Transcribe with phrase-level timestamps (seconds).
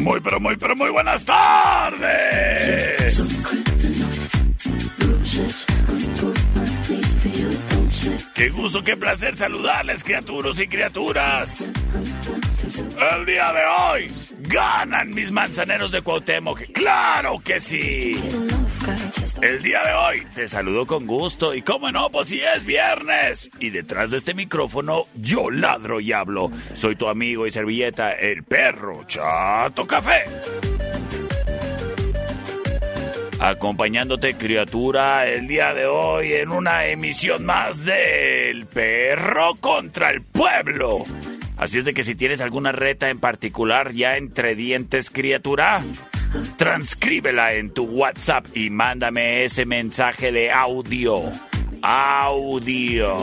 [0.00, 3.20] Muy, pero muy, pero muy buenas tardes.
[8.34, 11.68] Qué gusto, qué placer saludarles, criaturas y criaturas.
[13.12, 16.62] El día de hoy ganan mis manzaneros de Cuauhtémoc.
[16.72, 18.18] ¡Claro que sí!
[19.42, 23.50] El día de hoy te saludo con gusto y cómo no, pues si es viernes.
[23.58, 26.50] Y detrás de este micrófono yo ladro y hablo.
[26.74, 30.24] Soy tu amigo y servilleta, el perro Chato Café.
[33.38, 41.04] Acompañándote criatura el día de hoy en una emisión más del perro contra el pueblo.
[41.56, 45.82] Así es de que si tienes alguna reta en particular ya entre dientes criatura,
[46.56, 51.22] transcríbela en tu WhatsApp y mándame ese mensaje de audio.
[51.82, 53.18] Audio.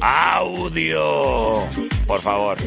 [0.00, 1.62] Audio.
[2.06, 2.58] Por favor.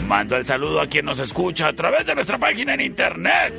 [0.07, 3.55] Mando el saludo a quien nos escucha a través de nuestra página en internet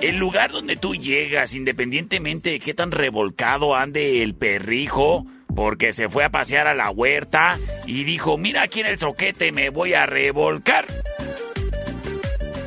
[0.01, 5.25] el lugar donde tú llegas, independientemente de qué tan revolcado ande el perrijo,
[5.57, 7.57] porque se fue a pasear a la huerta
[7.87, 10.85] y dijo, mira aquí en el soquete me voy a revolcar.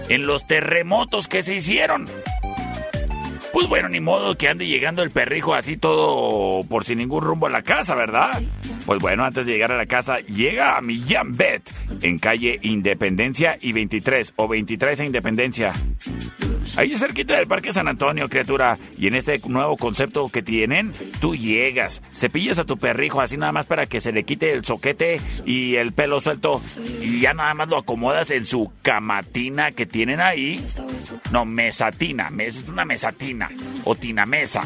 [0.09, 2.07] En los terremotos que se hicieron.
[3.53, 7.47] Pues bueno, ni modo que ande llegando el perrijo así todo por sin ningún rumbo
[7.47, 8.43] a la casa, ¿verdad?
[8.87, 11.63] Pues bueno, antes de llegar a la casa, llega a Millán Bet
[12.03, 15.73] en calle Independencia y 23 o 23 a Independencia.
[16.81, 18.79] Ahí cerquita del Parque San Antonio, criatura.
[18.97, 23.53] Y en este nuevo concepto que tienen, tú llegas, cepillas a tu perrijo así nada
[23.53, 26.63] más para que se le quite el soquete y el pelo suelto.
[27.03, 30.65] Y ya nada más lo acomodas en su camatina que tienen ahí.
[31.31, 33.51] No, mesatina, es una mesatina
[33.85, 34.63] o tina mesa.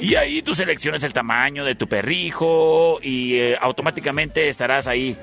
[0.00, 5.18] Y ahí tú seleccionas el tamaño de tu perrijo y eh, automáticamente estarás ahí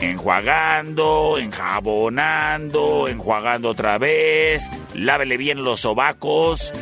[0.00, 4.62] enjuagando, enjabonando, enjuagando otra vez,
[4.94, 6.72] lávele bien los sobacos,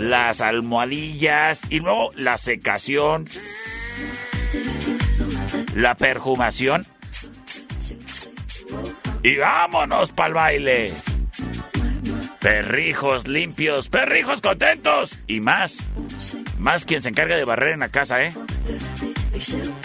[0.00, 3.26] las almohadillas y luego la secación,
[5.74, 6.86] la perfumación.
[9.22, 10.92] Y vámonos para el baile.
[12.40, 15.78] Perrijos limpios, perrijos contentos y más.
[16.58, 18.32] Más quien se encarga de barrer en la casa, ¿eh?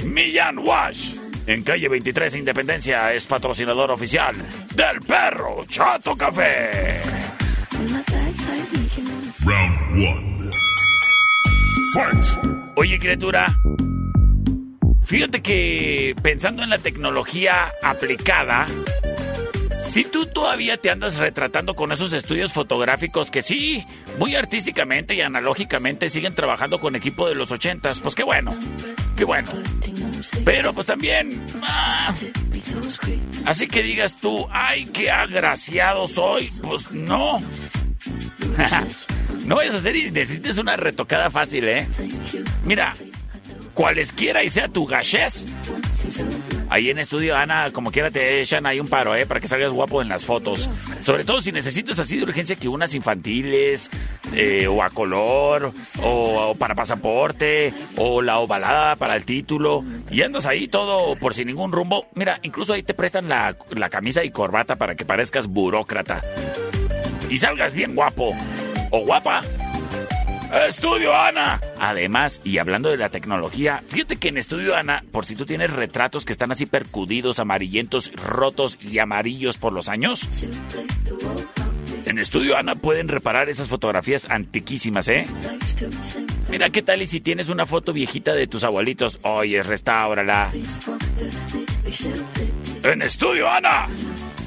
[0.04, 1.23] Millán Wash.
[1.46, 4.36] En calle 23 Independencia es patrocinador oficial
[4.76, 7.02] del perro Chato Café.
[9.46, 10.50] Round one.
[11.94, 12.26] Fight.
[12.76, 13.60] Oye, criatura.
[15.04, 18.66] Fíjate que pensando en la tecnología aplicada,
[19.90, 23.86] si tú todavía te andas retratando con esos estudios fotográficos que sí,
[24.18, 28.58] muy artísticamente y analógicamente siguen trabajando con equipo de los ochentas, pues qué bueno,
[29.18, 29.50] qué bueno.
[30.46, 31.42] Pero pues también...
[31.62, 32.14] ah,
[33.46, 36.50] así que digas tú, ay, qué agraciado soy.
[36.62, 37.42] Pues no.
[39.46, 41.88] no vayas a hacer y necesites una retocada fácil, ¿eh?
[42.66, 42.96] Mira,
[43.74, 45.46] cualesquiera y sea tu gachés.
[46.70, 49.28] Ahí en estudio, Ana, como quiera te echan ahí un paro, ¿eh?
[49.28, 50.70] Para que salgas guapo en las fotos.
[51.04, 53.92] Sobre todo si necesitas así de urgencia que unas infantiles,
[54.34, 55.72] eh, o a color,
[56.02, 59.84] o, o para pasaporte, o la ovalada para el título.
[60.10, 62.08] Y andas ahí todo por sin ningún rumbo.
[62.16, 66.24] Mira, incluso ahí te prestan la, la camisa y corbata para que parezcas burócrata.
[67.30, 68.36] Y salgas bien guapo.
[68.90, 69.44] O guapa.
[70.54, 71.60] Estudio Ana.
[71.80, 75.72] Además, y hablando de la tecnología, fíjate que en Estudio Ana, por si tú tienes
[75.72, 80.28] retratos que están así percudidos, amarillentos, rotos y amarillos por los años,
[82.06, 85.26] en Estudio Ana pueden reparar esas fotografías antiquísimas, ¿eh?
[86.50, 89.20] Mira, ¿qué tal y si tienes una foto viejita de tus abuelitos?
[89.24, 90.52] Oye, restáurala.
[92.84, 93.88] En Estudio Ana.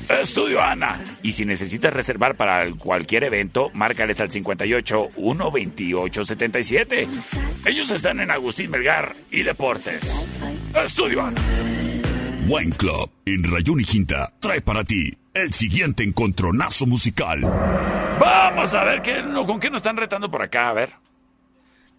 [0.09, 0.99] Estudio Ana.
[1.23, 7.09] Y si necesitas reservar para cualquier evento, márcales al 58 128 77.
[7.67, 10.03] Ellos están en Agustín Melgar y Deportes.
[10.75, 11.41] Estudio Ana.
[12.49, 17.41] Wine Club en Rayón y Quinta trae para ti el siguiente encontronazo musical.
[17.41, 20.91] Vamos a ver qué, con qué nos están retando por acá, a ver.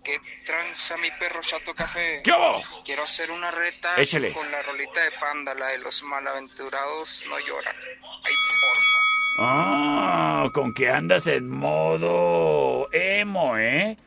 [0.08, 2.22] ¿Qué tranza mi perro chato café?
[2.24, 2.64] ¿Qué hubo?
[2.86, 4.32] Quiero hacer una reta Échele.
[4.32, 7.76] con la rolita de panda, la de los malaventurados no lloran.
[7.76, 8.98] Ay, porfa.
[9.40, 13.98] Ah, con que andas en modo emo, ¿eh?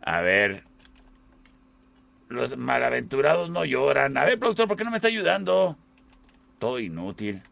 [0.00, 0.64] A ver.
[2.28, 4.16] Los malaventurados no lloran.
[4.16, 5.76] A ver, productor, ¿por qué no me está ayudando?
[6.58, 7.42] Todo inútil.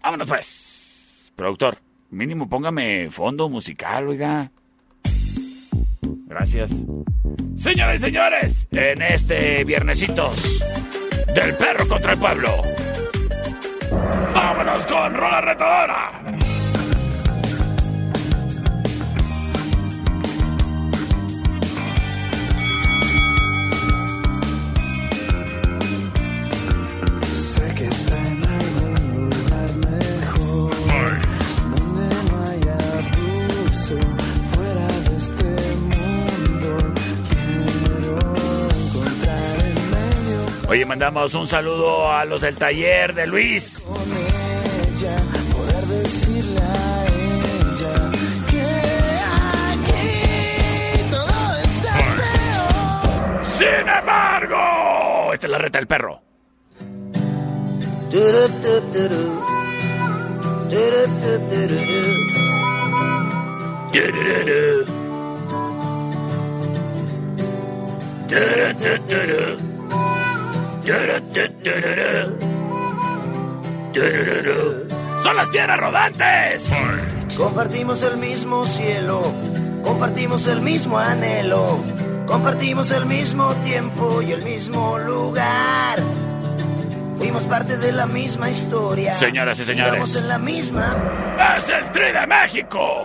[0.00, 1.32] Vámonos pues.
[1.36, 1.76] Productor,
[2.08, 4.50] mínimo póngame fondo musical, oiga.
[6.36, 6.70] Gracias.
[7.56, 10.62] Señoras y señores, en este viernesitos
[11.34, 12.48] del perro contra el pueblo.
[14.34, 16.10] Vámonos con Rola Retadora.
[40.76, 43.82] Oye, mandamos un saludo a los del taller de Luis.
[53.56, 56.20] Sin embargo, esta es la reta del perro.
[75.22, 76.70] ¡Son las piedras rodantes!
[77.36, 79.32] Compartimos el mismo cielo,
[79.82, 81.80] compartimos el mismo anhelo,
[82.26, 85.98] compartimos el mismo tiempo y el mismo lugar.
[87.18, 89.14] Fuimos parte de la misma historia.
[89.14, 90.14] Señoras y señores.
[90.14, 91.56] En la misma.
[91.58, 93.04] ¡Es el Tri de México!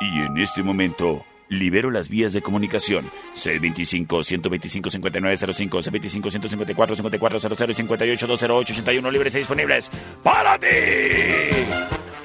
[0.00, 3.10] Y en este momento, libero las vías de comunicación.
[3.34, 7.74] C25-125-5905, C25-154-5400 y
[8.16, 9.90] 58-208-81 libres y disponibles
[10.22, 10.68] para ti.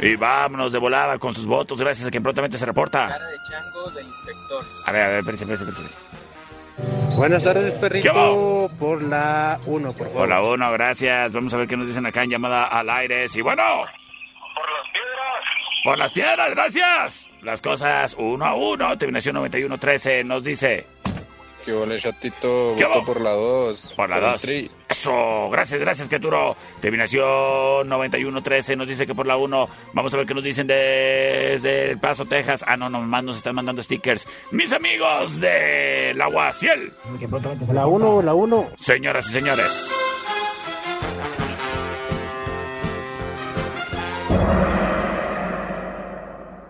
[0.01, 3.07] Y vámonos de volada con sus votos, gracias a quien prontamente se reporta.
[3.07, 4.65] Cara de chango del inspector.
[4.85, 5.95] A ver, a ver, espérate, espérate, espérate.
[7.15, 8.71] Buenas tardes, ¿Qué perrito.
[8.79, 10.23] Por la 1, por favor.
[10.23, 11.31] Hola, uno, gracias.
[11.31, 13.27] Vamos a ver qué nos dicen acá en llamada al aire.
[13.31, 14.00] Y bueno, Por.
[15.83, 17.29] Por las piedras, gracias.
[17.41, 18.97] Las cosas uno a uno.
[18.97, 20.85] Terminación 9113 nos dice.
[21.65, 22.73] ¿Qué ole, chatito?
[22.75, 23.93] ¿Qué Voto por la 2.
[23.95, 24.41] Por la el 2.
[24.41, 24.71] tri.
[24.89, 26.53] Eso, gracias, gracias, criatura.
[26.79, 29.69] Terminación 9113 nos dice que por la 1.
[29.93, 32.65] Vamos a ver qué nos dicen desde El Paso, Texas.
[32.67, 34.27] Ah, no, nomás nos están mandando stickers.
[34.50, 36.93] Mis amigos de La Guaciel.
[37.71, 38.69] La 1, la 1.
[38.77, 39.88] Señoras y señores.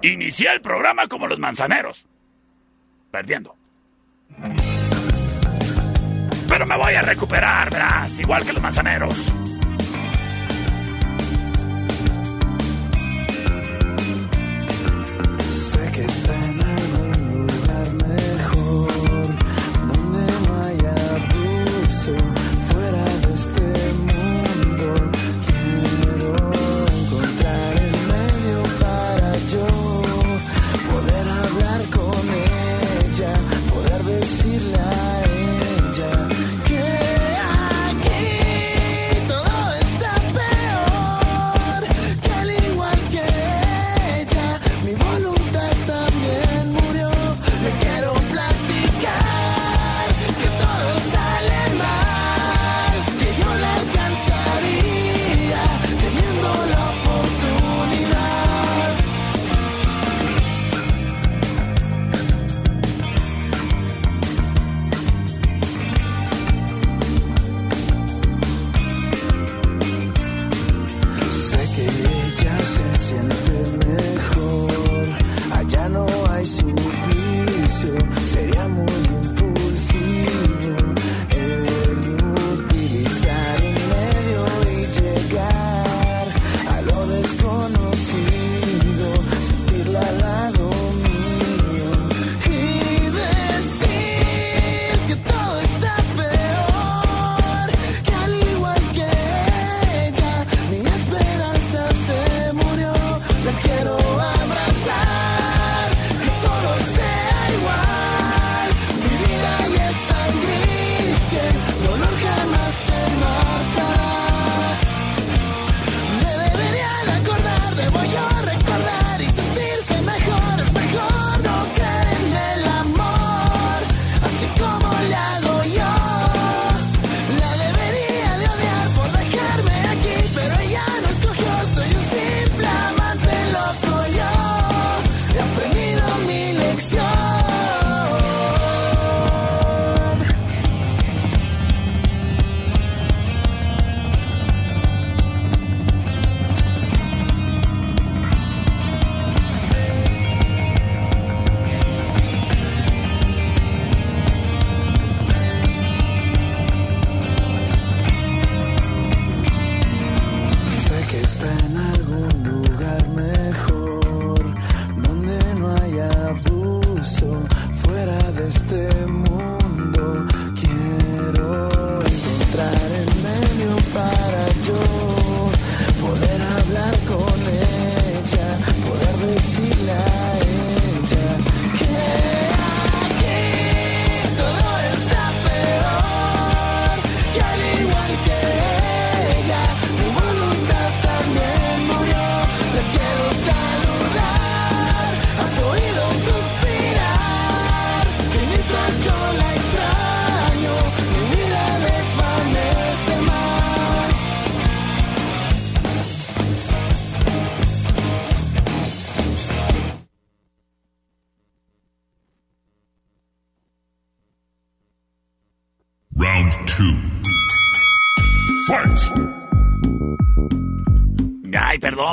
[0.04, 2.08] Inicié el programa como los manzaneros.
[3.12, 3.56] Perdiendo.
[6.50, 9.32] Pero me voy a recuperar, verás, igual que los manzaneros.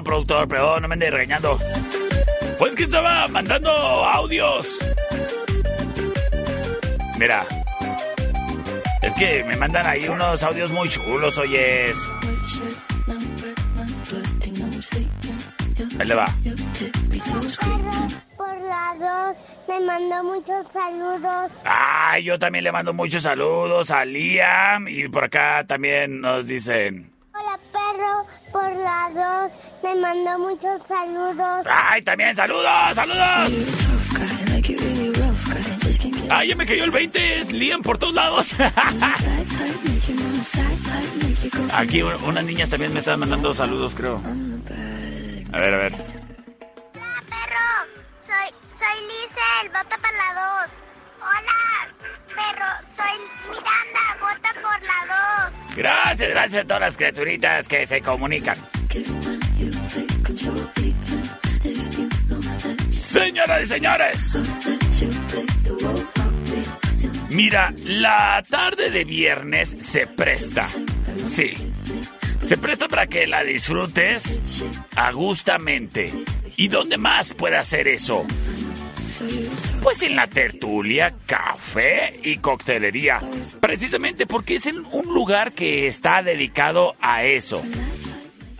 [0.02, 1.58] Perdón, productor, perdón, no me ande regañando.
[2.58, 4.78] Pues que estaba mandando audios.
[7.18, 7.44] Mira.
[9.02, 11.96] Es que me mandan ahí unos audios muy chulos, oyes.
[15.98, 16.26] Ahí le va.
[18.36, 19.34] Por la
[19.68, 21.52] me mandó muchos saludos.
[21.64, 24.88] Ay, yo también le mando muchos saludos a Liam.
[24.88, 27.17] Y por acá también nos dicen.
[27.98, 28.26] Perro.
[28.52, 29.50] Por la dos,
[29.82, 31.66] me mandó muchos saludos.
[31.68, 32.64] Ay, también saludos,
[32.94, 33.50] saludos.
[36.30, 37.40] Ay, ya me cayó el 20.
[37.40, 38.48] Es Liam por todos lados.
[41.74, 44.22] Aquí un- unas niñas también me están mandando saludos, creo.
[45.52, 45.92] A ver, a ver.
[45.92, 47.68] Hola, perro.
[48.20, 49.68] Soy, soy Lizel.
[49.72, 50.70] Vota por la dos.
[51.20, 51.58] Hola,
[52.28, 52.70] perro.
[52.96, 53.14] Soy
[53.50, 54.04] Miranda.
[54.20, 55.52] Vota por la dos.
[55.78, 58.58] Gracias, gracias a todas las criaturitas que se comunican.
[62.90, 64.38] Señoras y señores.
[67.30, 70.66] Mira, la tarde de viernes se presta.
[70.66, 71.52] Sí.
[72.44, 74.40] Se presta para que la disfrutes
[74.96, 76.12] agustamente.
[76.56, 78.26] ¿Y dónde más puede hacer eso?
[79.82, 83.20] Pues en la tertulia, café y coctelería.
[83.60, 87.62] Precisamente porque es un lugar que está dedicado a eso.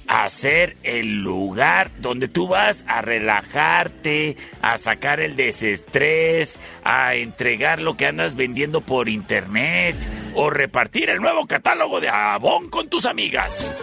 [0.06, 7.80] A ser el lugar donde tú vas a relajarte, a sacar el desestrés, a entregar
[7.82, 9.96] lo que andas vendiendo por internet
[10.34, 13.74] o repartir el nuevo catálogo de Avon con tus amigas.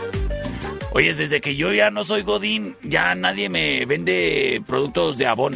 [0.94, 5.54] Oye, desde que yo ya no soy Godín, ya nadie me vende productos de Avon.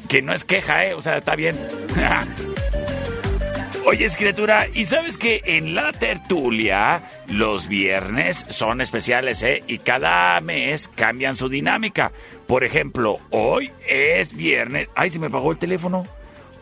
[0.00, 0.94] Que, no es queja, ¿eh?
[0.94, 1.58] O sea, está bien.
[3.84, 9.62] Oye, criatura, ¿y sabes que en la tertulia los viernes son especiales, eh?
[9.66, 12.12] Y cada mes cambian su dinámica.
[12.46, 14.88] Por ejemplo, hoy es viernes...
[14.94, 16.04] ¡Ay, se me apagó el teléfono!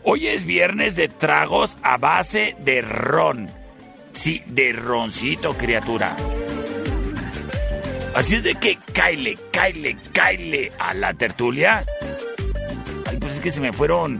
[0.03, 3.51] Hoy es viernes de tragos a base de ron.
[4.13, 6.15] Sí, de roncito, criatura.
[8.15, 11.85] Así es de que caile, caile, caile a la tertulia.
[13.21, 14.19] Pues es que se me fueron.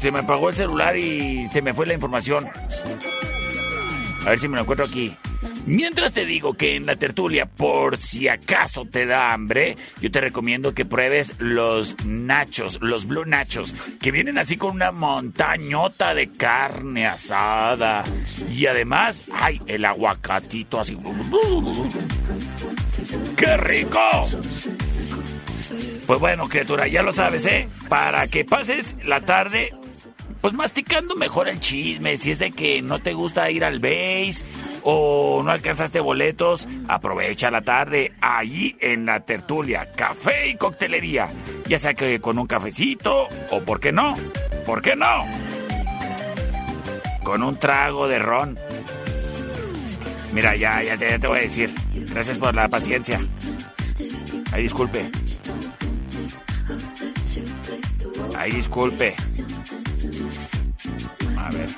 [0.00, 2.46] Se me apagó el celular y se me fue la información.
[4.24, 5.16] A ver si me lo encuentro aquí.
[5.66, 10.20] Mientras te digo que en la tertulia, por si acaso te da hambre, yo te
[10.20, 16.30] recomiendo que pruebes los nachos, los blue nachos, que vienen así con una montañota de
[16.30, 18.04] carne asada.
[18.50, 20.96] Y además, ay, el aguacatito así.
[23.36, 24.00] ¡Qué rico!
[26.06, 27.68] Pues bueno, criatura, ya lo sabes, ¿eh?
[27.88, 29.70] Para que pases la tarde,
[30.40, 32.16] pues masticando mejor el chisme.
[32.16, 34.44] Si es de que no te gusta ir al base
[34.84, 41.28] o no alcanzaste boletos, aprovecha la tarde allí en la tertulia, café y coctelería.
[41.66, 44.14] Ya sea que con un cafecito o, ¿por qué no?
[44.64, 45.24] ¿Por qué no?
[47.24, 48.56] Con un trago de ron.
[50.32, 51.74] Mira, ya, ya ya te voy a decir.
[52.10, 53.20] Gracias por la paciencia.
[54.52, 55.10] Ay, disculpe.
[58.38, 59.14] Ay, disculpe.
[61.38, 61.68] A ver.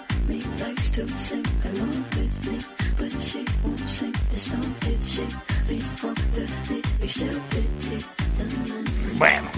[9.18, 9.50] Bueno,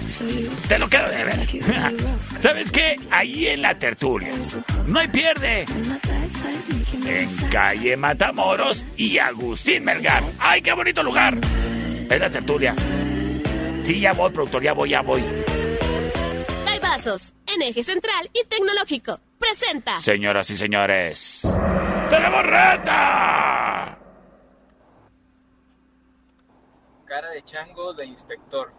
[0.67, 1.47] te lo quedo de ver.
[2.41, 2.95] ¿Sabes qué?
[3.09, 4.31] Ahí en la tertulia.
[4.87, 5.65] No hay pierde.
[7.05, 10.23] En calle Matamoros y Agustín Melgar.
[10.39, 11.37] ¡Ay, qué bonito lugar!
[12.09, 12.75] Es la tertulia.
[13.83, 15.23] Sí, ya voy, productor, ya voy, ya voy.
[16.93, 19.17] En eje central y tecnológico.
[19.39, 19.97] Presenta.
[20.01, 21.41] Señoras y señores,
[22.09, 23.97] ¡tenemos reta!
[27.05, 28.73] Cara de chango de inspector.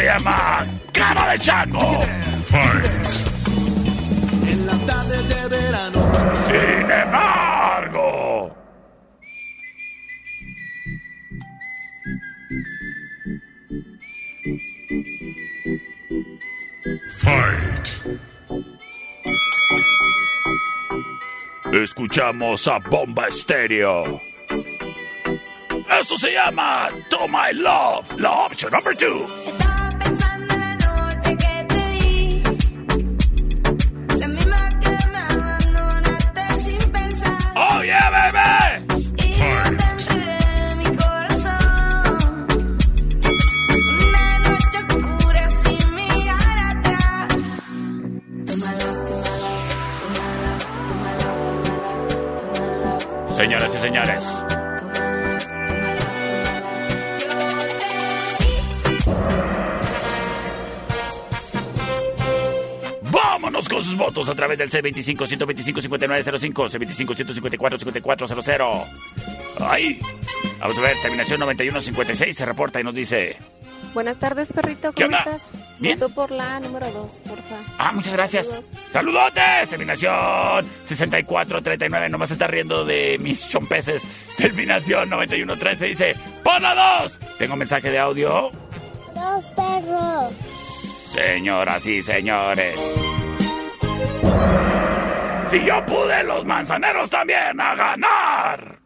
[0.00, 2.00] se llama Cara de Chango.
[4.48, 6.12] En la tarde de verano.
[6.46, 8.56] Sin embargo.
[17.18, 17.88] Fight.
[21.74, 24.20] Escuchamos a Bomba Estéreo.
[26.00, 29.39] Esto se llama To My Love, la opción number 2.
[53.40, 54.28] Señoras y señores.
[63.10, 68.84] Vámonos con sus votos a través del C25-125-5905, C25-154-5400.
[69.60, 69.98] Ahí.
[70.58, 73.38] Vamos a ver, terminación 9156 se reporta y nos dice...
[73.94, 74.92] Buenas tardes, perrito.
[74.92, 75.30] ¿Qué ¿Cómo onda?
[75.36, 75.50] estás?
[75.78, 75.98] Bien.
[75.98, 77.56] Voto por la número 2, porfa.
[77.78, 78.46] Ah, muchas gracias.
[78.46, 78.70] Saludos.
[78.92, 79.68] Saludotes.
[79.68, 82.08] Terminación 6439.
[82.08, 84.06] Nomás está riendo de mis chompeces.
[84.36, 86.14] Terminación 9113 dice:
[86.44, 87.18] ¡Por la 2!
[87.38, 88.50] Tengo mensaje de audio.
[89.14, 90.34] Dos perros.
[91.12, 92.76] Señoras y señores.
[95.50, 98.78] Si yo pude, los manzaneros también a ganar.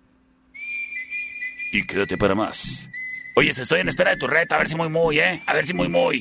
[1.72, 2.88] Y quédate para más.
[3.36, 4.50] Oye, estoy en espera de tu red.
[4.52, 5.42] A ver si muy, muy, ¿eh?
[5.46, 6.20] A ver si muy, muy.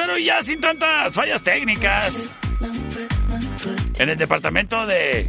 [0.00, 2.30] Espero ya sin tantas fallas técnicas.
[3.98, 5.28] En el departamento de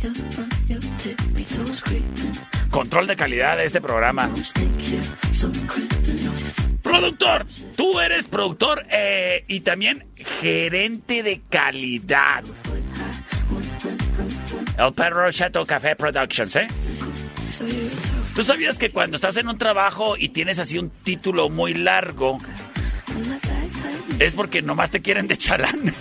[2.70, 4.30] control de calidad de este programa.
[6.82, 10.06] Productor, tú eres productor eh, y también
[10.40, 12.44] gerente de calidad.
[14.78, 16.68] El Perro Chateau Café Productions, ¿eh?
[18.36, 22.40] ¿Tú sabías que cuando estás en un trabajo y tienes así un título muy largo,
[24.26, 25.94] es porque nomás te quieren de chalán?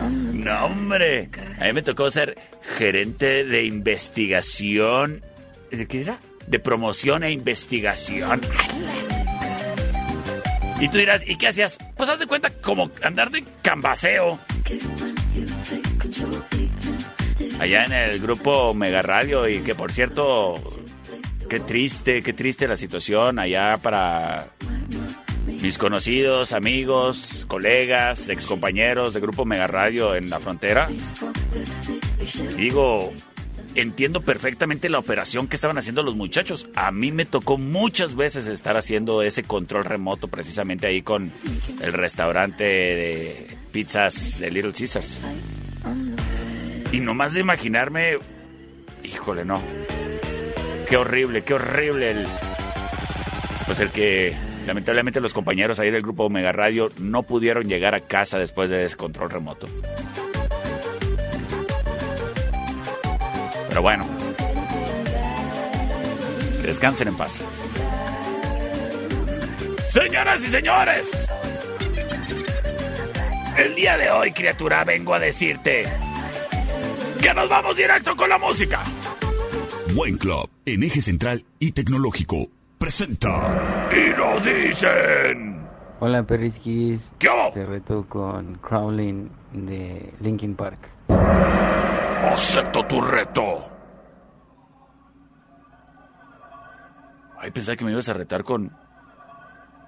[0.34, 1.30] no, hombre.
[1.58, 2.36] A mí me tocó ser
[2.76, 5.22] gerente de investigación.
[5.70, 6.18] ¿De qué era?
[6.46, 8.40] De promoción e investigación.
[10.80, 11.78] Y tú dirás, ¿y qué hacías?
[11.96, 14.38] Pues haz de cuenta como andar de cambaseo.
[17.60, 20.56] Allá en el grupo Mega Radio y que por cierto,
[21.48, 24.48] qué triste, qué triste la situación allá para
[25.46, 30.88] mis conocidos, amigos, colegas, excompañeros de Grupo Mega Radio en la frontera.
[32.56, 33.12] Digo,
[33.74, 36.68] entiendo perfectamente la operación que estaban haciendo los muchachos.
[36.74, 41.32] A mí me tocó muchas veces estar haciendo ese control remoto precisamente ahí con
[41.80, 45.20] el restaurante de pizzas de Little Caesars.
[46.92, 48.18] Y nomás de imaginarme,
[49.02, 49.60] híjole, no.
[50.88, 52.26] Qué horrible, qué horrible el...
[53.64, 54.34] Pues el que
[54.66, 58.84] lamentablemente los compañeros ahí del grupo Omega Radio no pudieron llegar a casa después de
[58.84, 59.66] ese control remoto.
[63.68, 64.04] Pero bueno,
[66.62, 67.42] descansen en paz.
[69.90, 71.26] Señoras y señores,
[73.58, 75.84] el día de hoy, criatura, vengo a decirte
[77.20, 78.80] que nos vamos directo con la música.
[79.94, 82.48] Buen Club, en eje central y tecnológico,
[82.82, 83.88] presenta.
[83.92, 85.68] Y nos dicen.
[86.00, 87.12] Hola perrisquis.
[87.16, 87.52] ¿Qué hago?
[87.52, 90.88] Te reto con Crawling de Linkin Park.
[91.08, 93.68] Acepto tu reto.
[97.38, 98.76] Ay, pensé que me ibas a retar con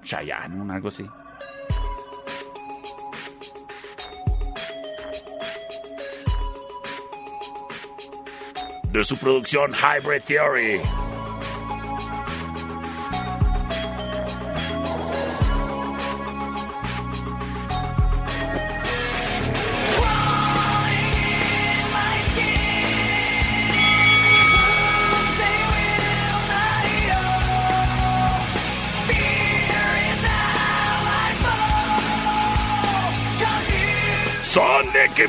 [0.05, 1.05] Chayanne o algo así.
[8.93, 11.04] De su producción Hybrid Theory.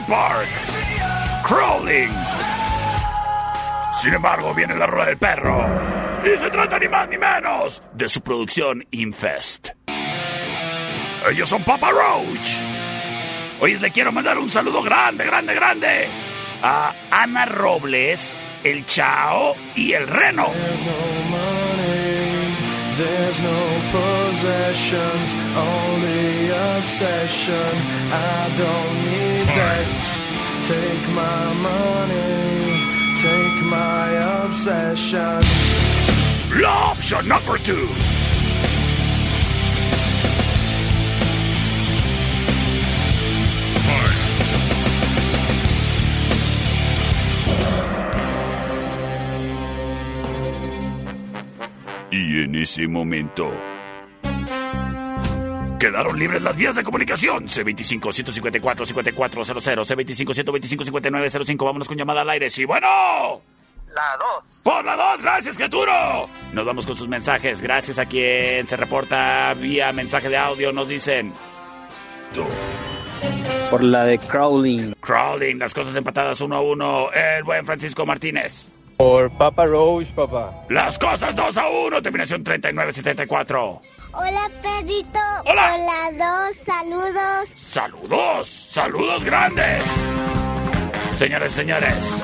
[0.08, 0.48] Park.
[1.44, 2.12] Crawling.
[3.94, 5.68] Sin embargo, viene la rueda del perro.
[6.24, 9.70] Y se trata ni más ni menos de su producción Infest.
[11.30, 12.58] Ellos son Papa Roach.
[13.60, 16.08] Hoy le quiero mandar un saludo grande, grande, grande
[16.62, 20.48] a Ana Robles, el Chao y el Reno.
[22.98, 27.74] There's no possessions, only obsession.
[28.10, 29.88] I don't need that.
[30.64, 32.72] Take my money,
[33.20, 34.08] take my
[34.46, 35.42] obsession.
[36.62, 37.90] La option number two.
[52.18, 53.52] Y en ese momento
[55.78, 57.44] quedaron libres las vías de comunicación.
[57.44, 61.66] C25-154-5400, C25-125-5905.
[61.66, 62.50] Vámonos con llamada al aire.
[62.50, 62.88] Sí, bueno.
[63.94, 64.62] La 2.
[64.64, 66.30] Por la 2, gracias, criaturo.
[66.54, 67.62] Nos vamos con sus mensajes.
[67.62, 70.72] Gracias a quien se reporta vía mensaje de audio.
[70.72, 71.34] Nos dicen.
[73.70, 74.94] Por la de Crawling.
[75.02, 77.12] Crawling, las cosas empatadas uno a uno.
[77.12, 78.70] El buen Francisco Martínez.
[78.98, 80.66] Por Papa Roach, papá.
[80.70, 83.82] Las cosas 2 a 1, terminación 3974.
[84.14, 85.20] Hola, perrito.
[85.46, 85.76] Hola.
[85.76, 86.58] Hola, dos.
[86.58, 87.50] Saludos.
[87.56, 89.84] Saludos, saludos grandes.
[91.18, 92.24] Señores, señores.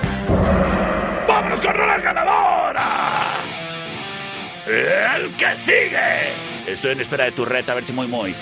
[1.28, 2.88] ¡Vámonos con la ganadora!
[4.68, 6.32] El que sigue.
[6.68, 8.36] Estoy en espera de tu reta, a ver si muy muy.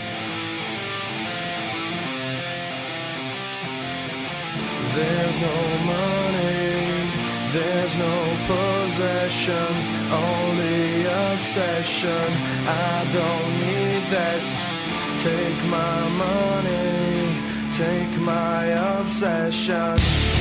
[4.96, 5.48] There's no
[5.86, 6.29] money,
[7.52, 12.30] there's no possessions, only obsession.
[12.68, 14.42] I don't need that.
[15.18, 18.66] Take my money, take my
[19.00, 20.39] obsession.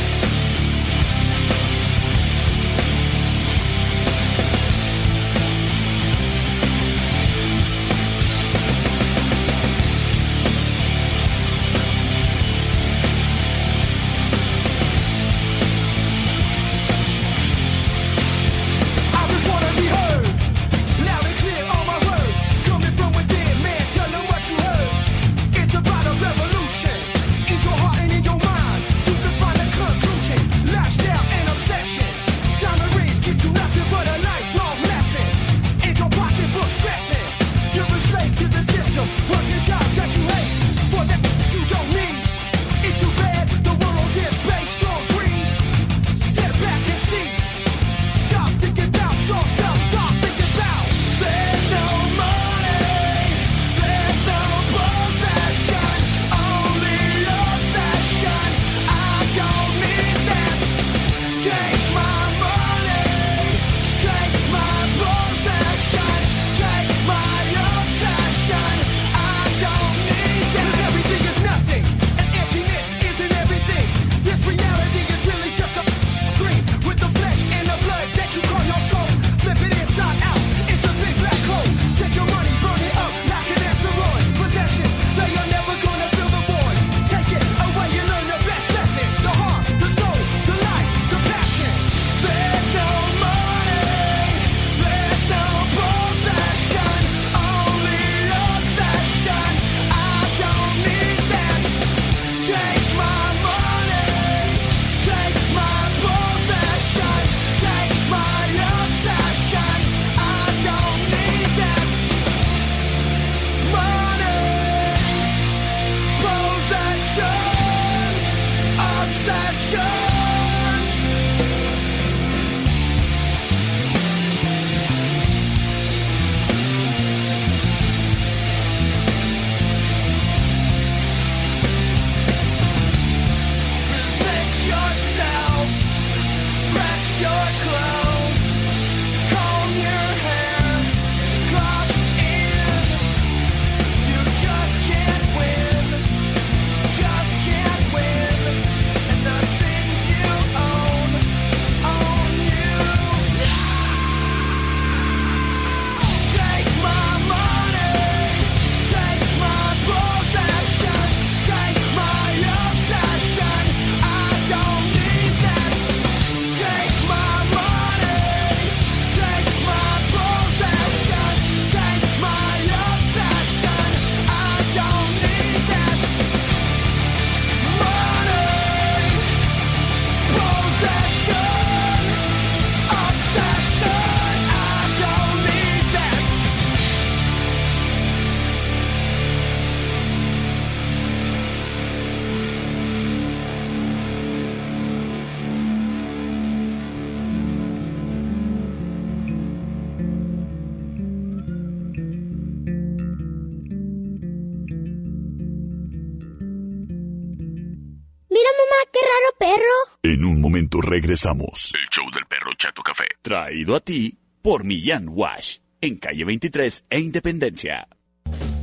[211.08, 211.72] Regresamos.
[211.74, 213.06] El show del perro Chato Café.
[213.22, 215.58] Traído a ti por Millán Wash.
[215.80, 217.88] En calle 23 e Independencia.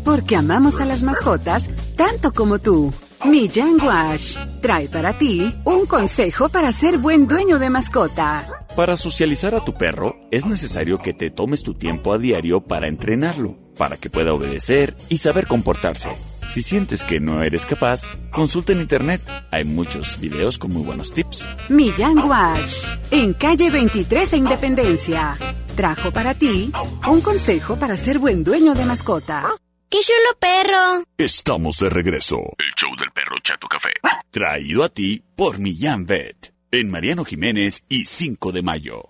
[0.04, 2.94] Porque amamos a las mascotas tanto como tú.
[3.26, 8.68] Millán Wash trae para ti un consejo para ser buen dueño de mascota.
[8.76, 12.88] Para socializar a tu perro es necesario que te tomes tu tiempo a diario para
[12.88, 16.10] entrenarlo, para que pueda obedecer y saber comportarse.
[16.48, 19.22] Si sientes que no eres capaz, consulta en internet.
[19.52, 21.48] Hay muchos videos con muy buenos tips.
[21.70, 25.38] Millán Wash en calle 23 e Independencia.
[25.76, 26.72] Trajo para ti
[27.08, 29.54] un consejo para ser buen dueño de mascota.
[29.90, 31.04] ¡Qué chulo perro!
[31.18, 32.38] Estamos de regreso.
[32.58, 33.92] El show del perro Chato Café.
[34.32, 36.54] Traído a ti por Millán Vet.
[36.72, 39.04] en Mariano Jiménez y 5 de mayo.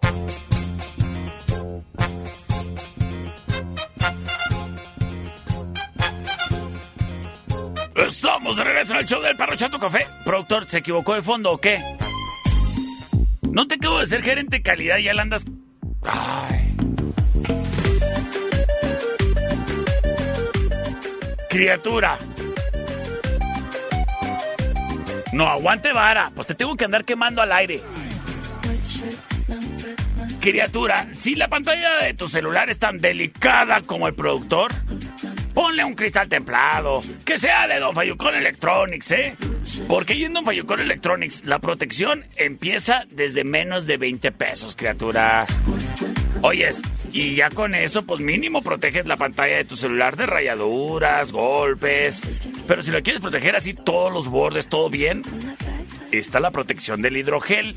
[7.96, 10.06] Estamos de regreso el show del Perro Chato Café.
[10.26, 11.82] Productor, ¿se equivocó de fondo o qué?
[13.52, 15.46] No te acabo de ser gerente de calidad y ya la andas...
[16.04, 16.76] Ay.
[21.50, 22.18] Criatura.
[25.32, 26.32] No, aguante vara.
[26.36, 27.82] Pues te tengo que andar quemando al aire.
[30.42, 34.72] Criatura, si la pantalla de tu celular es tan delicada como el productor,
[35.56, 39.36] ponle un cristal templado, que sea de Don Fayucón Electronics, ¿eh?
[39.88, 45.48] Porque ahí en Don Fayucón Electronics la protección empieza desde menos de 20 pesos, criatura.
[46.42, 46.82] Oyes,
[47.14, 52.22] y ya con eso, pues mínimo proteges la pantalla de tu celular de rayaduras, golpes.
[52.68, 55.22] Pero si lo quieres proteger así todos los bordes, todo bien,
[56.12, 57.76] está la protección del hidrogel.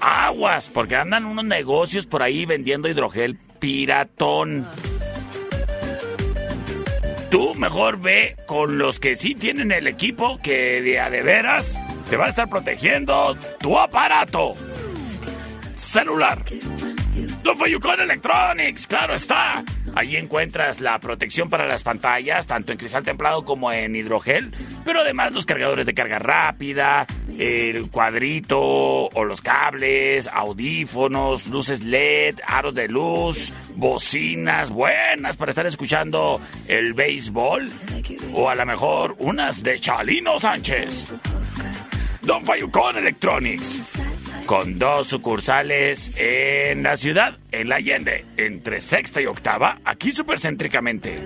[0.00, 4.66] Aguas, porque andan unos negocios por ahí vendiendo hidrogel piratón.
[7.30, 11.78] Tú mejor ve con los que sí tienen el equipo que de a de veras
[12.08, 14.56] te va a estar protegiendo tu aparato
[15.76, 16.44] celular.
[17.44, 19.62] Don Fayucón Electronics, claro está.
[19.94, 24.52] Ahí encuentras la protección para las pantallas, tanto en cristal templado como en hidrogel,
[24.84, 27.06] pero además los cargadores de carga rápida,
[27.38, 35.66] el cuadrito o los cables, audífonos, luces LED, aros de luz, bocinas buenas para estar
[35.66, 37.70] escuchando el béisbol
[38.34, 41.12] o a lo mejor unas de Chalino Sánchez.
[42.22, 44.00] Don Fayucón Electronics.
[44.50, 51.20] Con dos sucursales en la ciudad, en la Allende, entre sexta y octava, aquí supercéntricamente.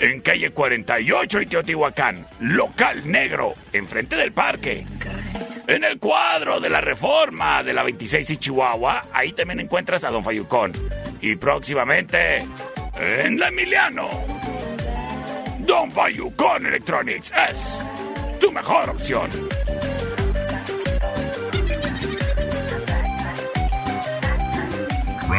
[0.00, 4.84] En calle 48 y Teotihuacán, local negro, enfrente del parque.
[5.68, 10.10] En el cuadro de la reforma de la 26 y Chihuahua, ahí también encuentras a
[10.10, 10.72] Don Fayucón.
[11.20, 12.38] Y próximamente,
[12.98, 14.08] en la Emiliano.
[15.60, 17.78] Don Fayucón Electronics es
[18.40, 19.30] tu mejor opción.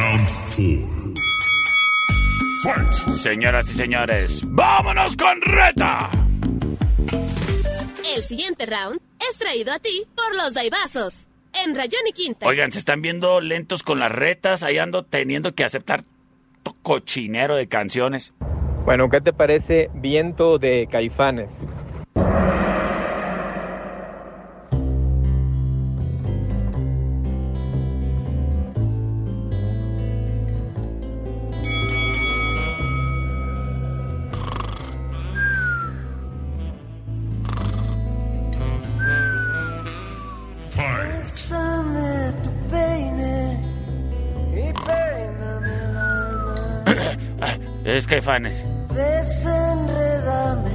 [0.03, 0.27] Round
[0.57, 1.13] 4.
[2.63, 2.91] Fight!
[3.15, 6.09] Señoras y señores, vámonos con reta.
[8.13, 8.99] El siguiente round
[9.31, 11.27] es traído a ti por los Daibazos.
[11.53, 12.45] En Rayón y Quinta.
[12.47, 16.03] Oigan, se están viendo lentos con las retas, ahí ando teniendo que aceptar
[16.63, 18.33] to- cochinero de canciones.
[18.83, 21.49] Bueno, ¿qué te parece Viento de Caifanes?
[48.93, 50.71] Desenredame.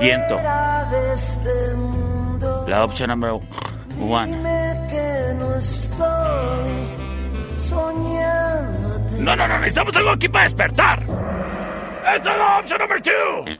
[0.00, 0.36] Viento.
[1.14, 1.50] Este.
[2.66, 3.40] La opción número
[4.00, 4.36] one.
[9.18, 11.00] No, no, no, necesitamos algo aquí para despertar.
[12.16, 13.59] Esta es la opción número two.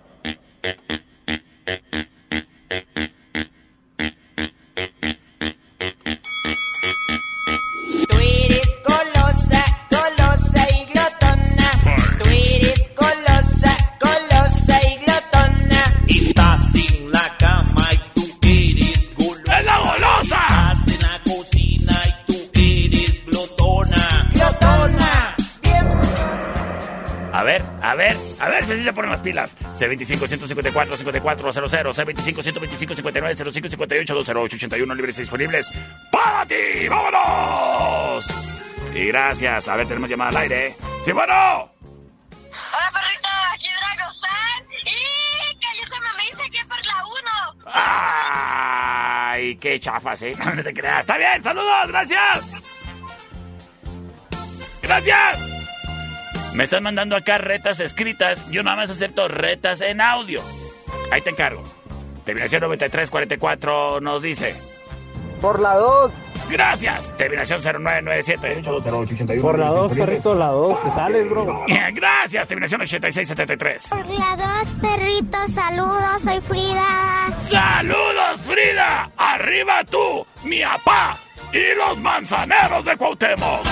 [29.81, 35.72] C25-154-5400, C25-125-59-05-58-208-81 libres y disponibles
[36.12, 36.87] para ti.
[36.89, 38.26] ¡Vámonos!
[38.95, 39.68] Y gracias.
[39.68, 40.76] A ver, tenemos llamada al aire.
[41.05, 41.33] ¡Sí, bueno!
[41.33, 41.72] Hola,
[42.93, 44.62] perrito, aquí Dragon Fan.
[44.85, 44.91] Y
[45.87, 47.18] se me dice que es por la 1.
[49.33, 50.33] ¡Ay, qué chafas, eh!
[50.55, 51.01] No te creas.
[51.01, 52.45] Está bien, saludos, gracias.
[54.83, 55.49] Gracias.
[56.55, 58.51] Me están mandando acá retas escritas.
[58.51, 60.41] Yo nada más acepto retas en audio.
[61.11, 61.64] Ahí te encargo.
[62.24, 64.55] Terminación 9344 nos dice.
[65.41, 66.12] Por la 2.
[66.51, 67.16] Gracias.
[67.16, 68.62] Terminación 0997.
[69.41, 70.82] Por la 2, perrito, la 2.
[70.82, 71.64] Te sales, bro.
[71.95, 72.49] Gracias.
[72.49, 73.88] Terminación 8673.
[73.88, 77.28] Por la 2, perrito, saludos, soy Frida.
[77.49, 79.11] ¡Saludos, Frida!
[79.16, 81.16] ¡Arriba tú, mi papá!
[81.53, 83.66] ¡Y los manzaneros de Cuauhtémoc!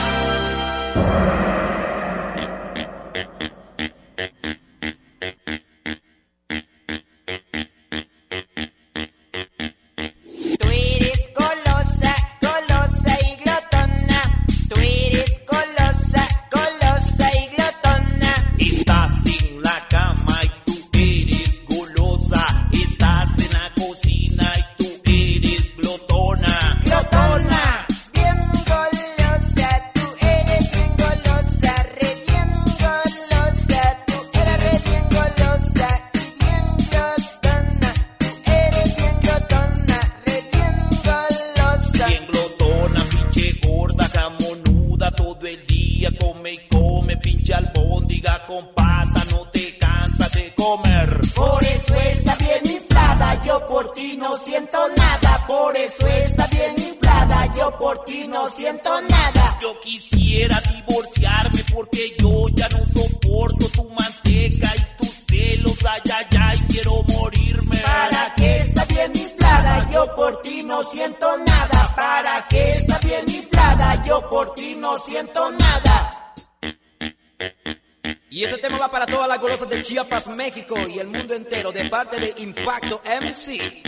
[81.01, 83.88] El mundo entero de parte de Impacto MC.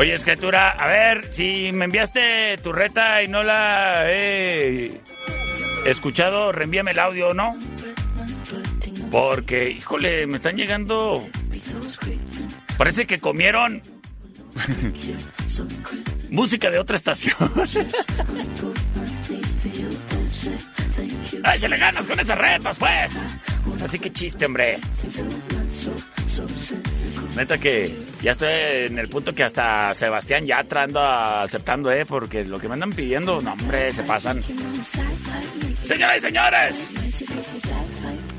[0.00, 4.98] Oye, escritura, a ver, si me enviaste tu reta y no la he
[5.84, 7.54] escuchado, reenvíame el audio, ¿no?
[9.10, 11.28] Porque, híjole, me están llegando...
[12.78, 13.82] Parece que comieron
[16.30, 17.36] música de otra estación.
[21.44, 23.18] ¡Ay, se le ganas con esas retas, pues!
[23.82, 24.78] Así que chiste, hombre.
[27.36, 32.04] Neta que ya estoy en el punto que hasta Sebastián Yatra anda aceptando, ¿eh?
[32.04, 34.42] Porque lo que me andan pidiendo, no, hombre, se pasan.
[35.84, 36.92] Señoras y señores,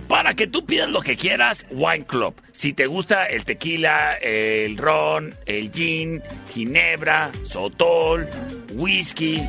[0.07, 2.35] para que tú pidas lo que quieras, Wine Club.
[2.51, 6.21] Si te gusta el tequila, el ron, el gin,
[6.51, 8.27] ginebra, sotol,
[8.73, 9.41] whisky,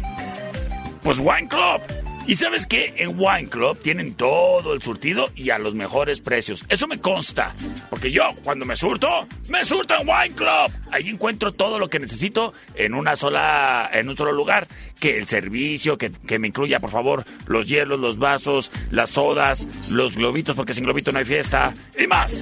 [1.02, 2.01] pues Wine Club.
[2.26, 2.94] Y sabes qué?
[2.98, 6.64] En Wine Club tienen todo el surtido y a los mejores precios.
[6.68, 7.54] Eso me consta.
[7.90, 10.70] Porque yo, cuando me surto, me surto en Wine Club.
[10.92, 14.68] Ahí encuentro todo lo que necesito en una sola, en un solo lugar.
[15.00, 19.66] Que el servicio, que, que me incluya, por favor, los hielos, los vasos, las sodas,
[19.90, 21.74] los globitos, porque sin globito no hay fiesta.
[21.98, 22.40] Y más.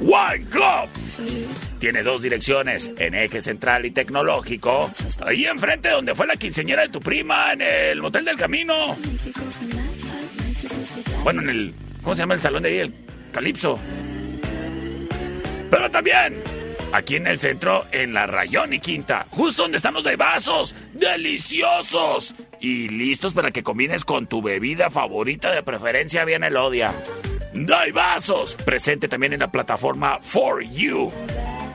[0.00, 0.88] Wine Club.
[1.78, 4.90] Tiene dos direcciones, en eje central y tecnológico.
[5.24, 8.96] Ahí enfrente donde fue la quinceñera de tu prima, en el Motel del Camino.
[11.22, 11.74] Bueno, en el...
[12.02, 12.78] ¿Cómo se llama el salón de ahí?
[12.78, 12.94] El
[13.32, 13.78] Calipso.
[15.70, 16.36] Pero también,
[16.92, 20.74] aquí en el centro, en la Rayón y Quinta, justo donde están los de vasos.
[20.94, 22.34] ¡Deliciosos!
[22.60, 26.94] Y listos para que combines con tu bebida favorita de preferencia bien elodia.
[27.66, 31.10] Vasos, presente también en la plataforma For You.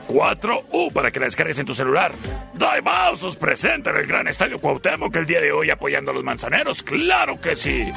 [0.08, 2.12] 4U para que la descargues en tu celular.
[2.54, 6.82] Daibazos presenta en el Gran Estadio Cuauhtémoc el día de hoy apoyando a los manzaneros.
[6.82, 7.90] ¡Claro que sí!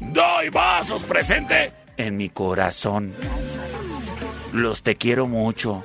[0.00, 3.12] Daibazos presente en mi corazón.
[4.52, 5.84] Los te quiero mucho.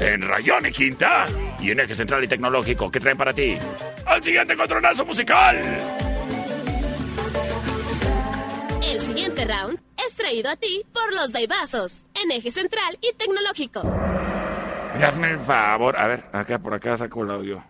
[0.00, 1.26] En Rayón y Quinta
[1.60, 3.56] y en Eje Central y Tecnológico, ¿qué traen para ti?
[4.06, 5.60] ¡Al siguiente controlazo musical!
[8.82, 13.80] El siguiente round es traído a ti por los Daibazos, en eje central y tecnológico.
[15.02, 15.96] Hazme el favor.
[15.98, 17.64] A ver, acá por acá saco el audio.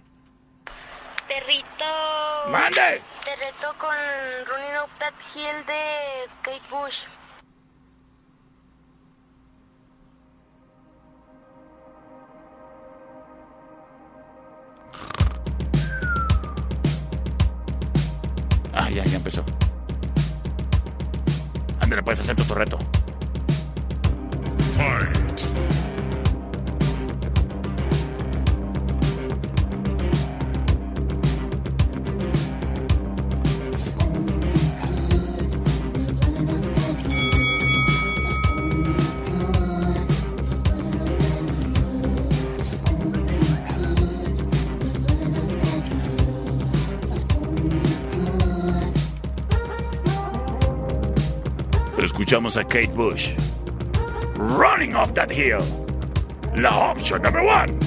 [1.26, 1.84] Perrito.
[2.48, 3.00] ¡Mande!
[3.24, 3.94] Te reto con
[4.46, 7.04] Running Up That Hill de Kate Bush.
[18.74, 19.44] Ah, ya, ya empezó.
[21.94, 22.76] Ándale, puedes hacer tu reto.
[52.34, 53.30] Escuchamos a Kate Bush.
[54.34, 55.60] Running off that hill.
[56.56, 57.78] La opción number one.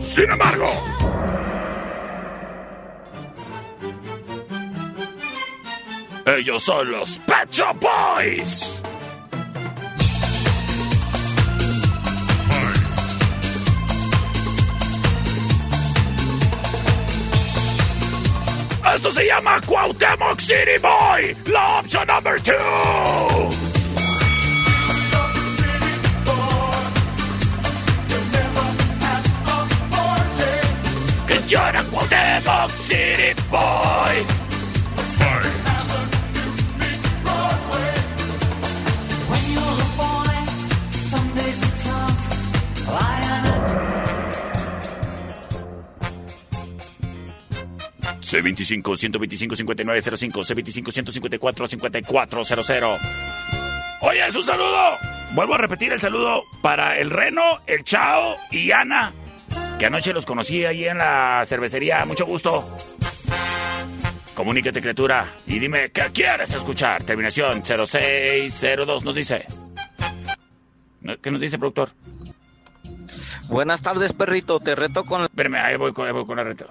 [0.00, 0.68] Sin embargo,
[6.26, 8.81] ellos son los Pet Shop Boys.
[19.02, 22.54] Esto se llama Cuauhtémoc City Boy, la opción number two.
[31.26, 34.41] Que llora Cuauhtémoc City Boy.
[48.32, 53.00] C25 125 5905 C25 154 5400
[54.00, 54.96] Oye, es un saludo.
[55.32, 59.12] Vuelvo a repetir el saludo para el Reno, el Chao y Ana,
[59.78, 62.04] que anoche los conocí ahí en la cervecería.
[62.04, 62.64] Mucho gusto.
[64.34, 67.04] Comuníquete, criatura, y dime qué quieres escuchar.
[67.04, 69.46] Terminación 0602 nos dice.
[71.22, 71.90] ¿Qué nos dice, productor?
[73.48, 74.58] Buenas tardes, perrito.
[74.58, 75.22] Te reto con...
[75.22, 76.70] Espérame, ahí voy con, ahí voy con el reto.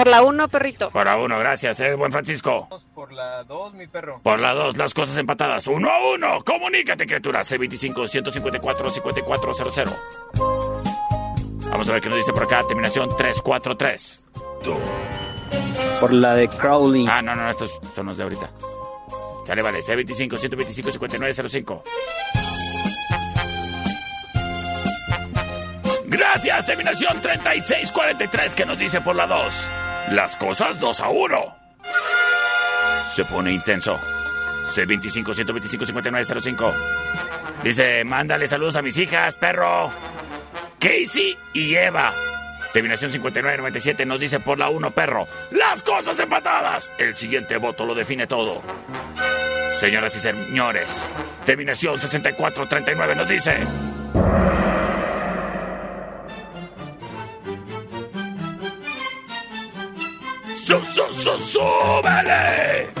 [0.00, 0.90] Por la 1, perrito.
[0.90, 2.66] Para uno, gracias, eh, buen Francisco.
[2.94, 4.18] Por la 2, mi perro.
[4.22, 5.66] Por la 2, las cosas empatadas.
[5.66, 6.42] Uno a uno.
[6.42, 7.42] Comunícate, criatura.
[7.42, 9.94] C25 154 5400.
[11.68, 12.66] Vamos a ver qué nos dice por acá.
[12.66, 14.20] Terminación 343.
[16.00, 17.06] Por la de Crowley.
[17.06, 18.50] Ah, no, no, estos son los de ahorita.
[19.44, 19.80] Sale, vale.
[19.80, 21.84] C25 125 5905.
[26.06, 29.68] Gracias, terminación 3643 que nos dice por la 2.
[30.08, 31.56] Las cosas 2 a 1.
[33.12, 33.98] Se pone intenso.
[34.70, 36.74] C25 125 5905.
[37.62, 39.90] Dice, mándale saludos a mis hijas, perro.
[40.78, 42.12] Casey y Eva.
[42.72, 45.26] Terminación 5997 nos dice por la 1, perro.
[45.50, 46.92] Las cosas empatadas.
[46.98, 48.62] El siguiente voto lo define todo.
[49.78, 51.08] Señoras y señores,
[51.44, 53.99] terminación 6439 nos dice...
[61.40, 62.99] súbele!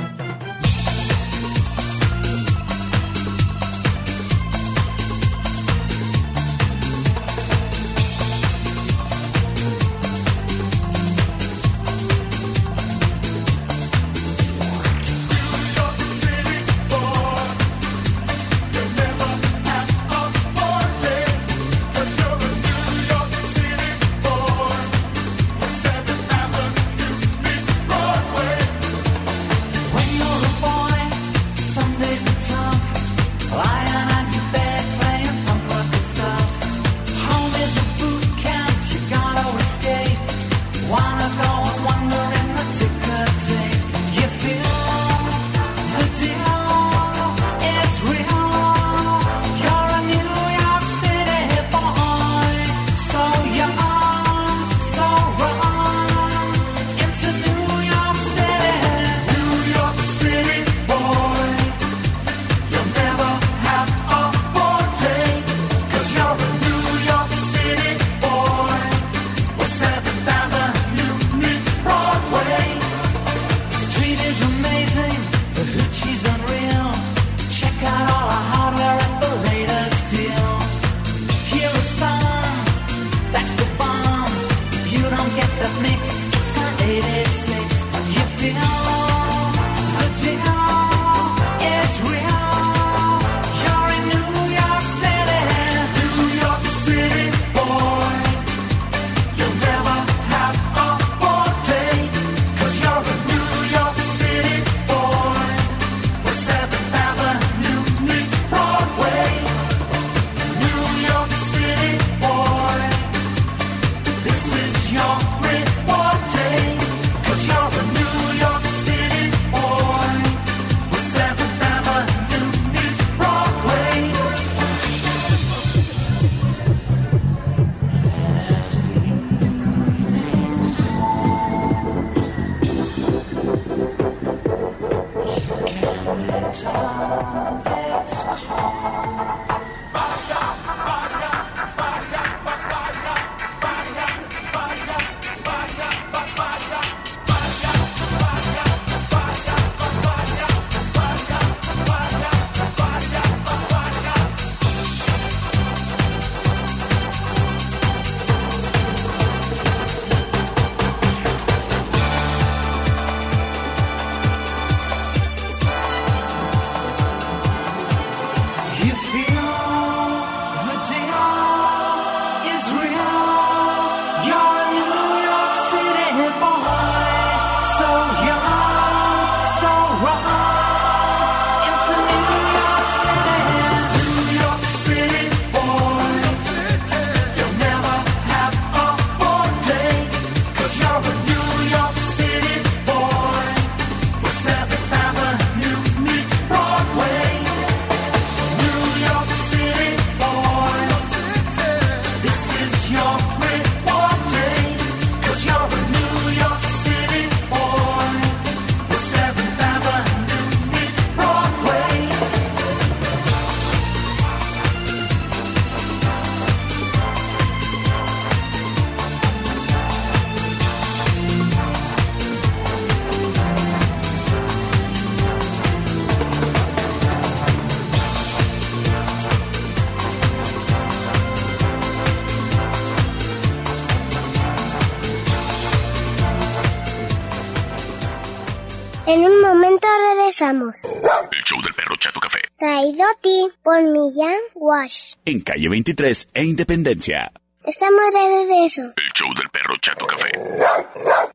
[243.10, 245.14] Traído a ti por Millán Wash.
[245.24, 247.32] En calle 23 e Independencia.
[247.64, 248.82] Estamos de regreso.
[248.82, 250.30] El show del perro Chato Café.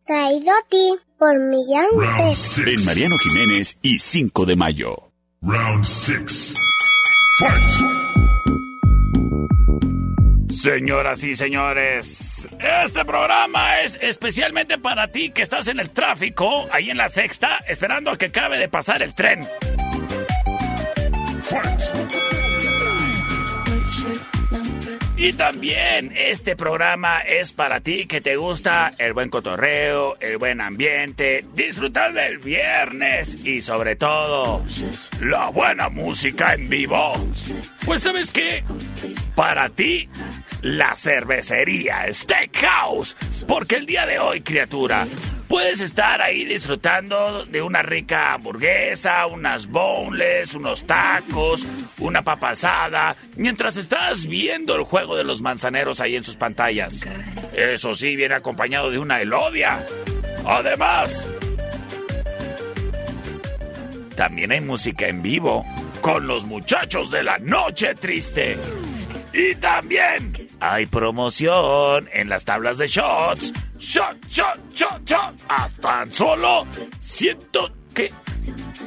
[0.06, 2.60] Traído a ti por Millán Wash.
[2.60, 5.12] En Mariano Jiménez y 5 de mayo.
[5.42, 6.54] Round 6.
[7.40, 8.06] Fight!
[10.54, 16.90] Señoras y señores, este programa es especialmente para ti que estás en el tráfico, ahí
[16.90, 19.48] en la sexta, esperando a que acabe de pasar el tren.
[25.18, 30.62] Y también este programa es para ti que te gusta el buen cotorreo, el buen
[30.62, 34.64] ambiente, disfrutar del viernes y sobre todo
[35.22, 37.14] la buena música en vivo.
[37.86, 38.64] Pues sabes qué,
[39.36, 40.10] para ti
[40.66, 43.16] la cervecería Steakhouse,
[43.48, 45.06] porque el día de hoy, criatura,
[45.48, 51.68] puedes estar ahí disfrutando de una rica hamburguesa, unas boneless, unos tacos,
[52.00, 57.06] una papa asada, mientras estás viendo el juego de los manzaneros ahí en sus pantallas.
[57.54, 59.86] Eso sí, viene acompañado de una elodia.
[60.48, 61.28] Además,
[64.16, 65.64] también hay música en vivo
[66.02, 68.58] con los muchachos de la noche triste.
[69.32, 73.54] Y también hay promoción en las tablas de shots.
[73.80, 75.36] Shot, shot, shot, shot.
[75.50, 76.66] A tan solo
[77.00, 77.72] ciento...
[77.94, 78.12] ¿Qué?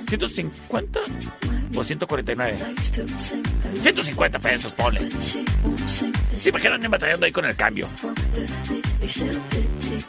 [0.06, 1.00] ¿150?
[1.76, 2.58] ¿O 149?
[3.82, 5.00] 150 pesos, ponle.
[6.52, 7.88] Me quedan batallando ahí con el cambio.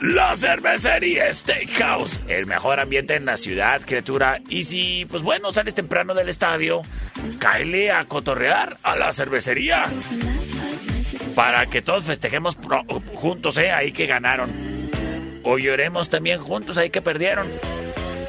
[0.01, 4.39] La cervecería Steakhouse, el mejor ambiente en la ciudad, criatura.
[4.49, 6.81] Y si, pues bueno, sales temprano del estadio,
[7.39, 9.85] cáele a cotorrear a la cervecería.
[11.35, 12.57] Para que todos festejemos
[13.15, 13.71] juntos, ¿eh?
[13.71, 14.51] Ahí que ganaron.
[15.43, 17.47] O lloremos también juntos, ahí que perdieron.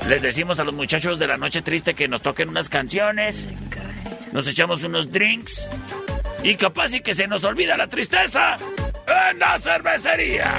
[0.08, 3.48] Les decimos a los muchachos de la noche triste que nos toquen unas canciones.
[4.32, 5.66] Nos echamos unos drinks.
[6.42, 8.56] Y capaz y que se nos olvida la tristeza
[9.30, 10.50] en la cervecería.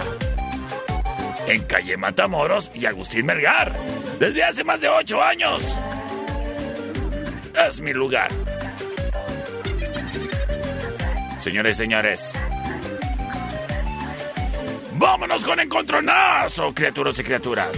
[1.48, 3.74] En calle Matamoros y Agustín Melgar.
[4.20, 5.76] Desde hace más de ocho años.
[7.68, 8.30] Es mi lugar.
[11.42, 12.34] Señores y señores.
[14.94, 17.72] Vámonos con encontronazo, criaturas y criaturas.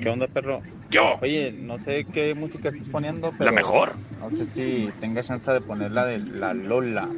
[0.00, 0.62] ¿Qué onda, perro?
[0.90, 1.14] Yo.
[1.22, 3.52] Oye, no sé qué música estás poniendo, pero...
[3.52, 3.92] mejor?
[4.18, 7.08] No sé si tenga chance de poner la de la Lola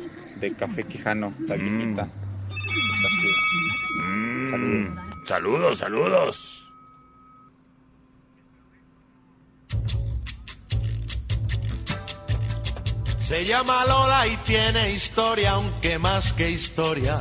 [0.41, 2.09] de Café Quijano, la viejita.
[2.09, 4.51] Está chida.
[4.51, 4.89] Saludos.
[5.27, 6.57] Saludos, saludos.
[13.21, 17.21] Se llama Lola y tiene historia, aunque más que historia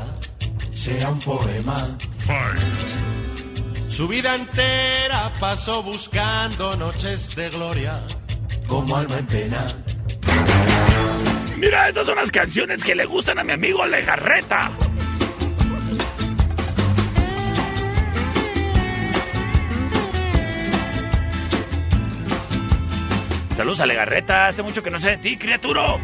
[0.73, 1.97] sea un poema.
[3.89, 8.01] Su vida entera pasó buscando noches de gloria,
[8.67, 9.65] como alma en pena.
[11.59, 14.71] Mira, estas son las canciones que le gustan a mi amigo Legarreta.
[23.57, 25.97] Saludos a Legarreta, hace mucho que no sé de ti, criatura.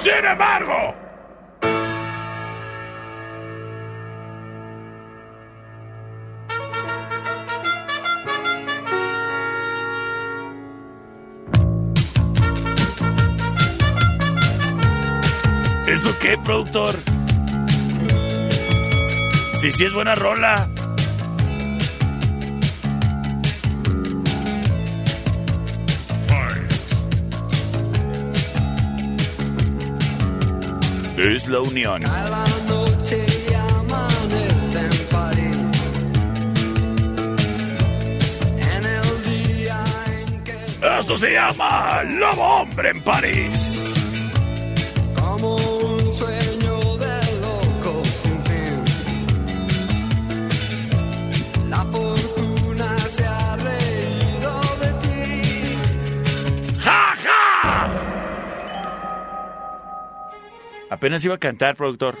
[0.00, 1.07] Sin embargo,
[16.28, 16.94] qué, productor?
[19.60, 20.68] Si sí es buena rola.
[31.16, 32.02] Es la unión.
[41.00, 43.77] Esto se llama Lobo Hombre en París.
[60.98, 62.18] Apenas iba a cantar, productor.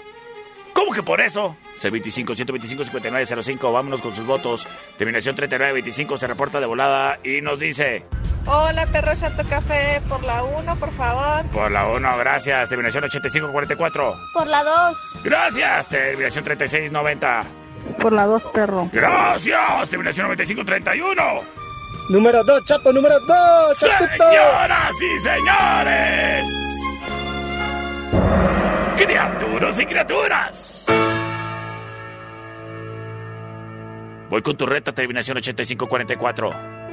[0.72, 1.56] ¿Cómo que por eso?
[1.80, 4.68] C25 125 5905, vámonos con sus votos.
[4.96, 8.04] Terminación 3925 se reporta de volada y nos dice:
[8.46, 11.44] Hola, perro Chato Café, por la 1, por favor.
[11.50, 12.68] Por la 1, gracias.
[12.68, 14.14] Terminación 8544.
[14.32, 14.96] Por la 2.
[15.24, 15.86] Gracias.
[15.88, 17.42] Terminación 3690.
[18.00, 18.88] Por la 2, perro.
[18.92, 21.22] Gracias, terminación 9531.
[22.10, 24.30] Número 2, chato, número 2, chatito.
[24.30, 26.77] Señoras y señores.
[28.98, 30.86] Criaturas y criaturas.
[34.28, 36.87] Voy con tu reta, terminación 8544.